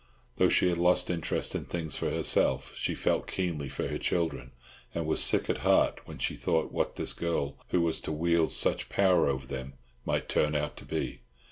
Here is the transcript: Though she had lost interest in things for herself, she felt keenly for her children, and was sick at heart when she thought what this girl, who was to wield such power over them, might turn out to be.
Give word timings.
Though 0.37 0.49
she 0.49 0.67
had 0.69 0.79
lost 0.79 1.11
interest 1.11 1.53
in 1.53 1.65
things 1.65 1.95
for 1.95 2.09
herself, 2.09 2.73
she 2.75 2.95
felt 2.95 3.27
keenly 3.27 3.69
for 3.69 3.87
her 3.87 3.99
children, 3.99 4.51
and 4.95 5.05
was 5.05 5.21
sick 5.21 5.47
at 5.47 5.59
heart 5.59 6.07
when 6.07 6.17
she 6.17 6.35
thought 6.35 6.71
what 6.71 6.95
this 6.95 7.13
girl, 7.13 7.57
who 7.67 7.81
was 7.81 8.01
to 8.01 8.11
wield 8.11 8.51
such 8.51 8.89
power 8.89 9.27
over 9.27 9.45
them, 9.45 9.73
might 10.03 10.27
turn 10.27 10.55
out 10.55 10.75
to 10.77 10.85
be. 10.85 11.19